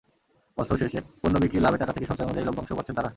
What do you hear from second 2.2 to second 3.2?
অনুযায়ী লভ্যাংশও পাচ্ছেন তাঁরা।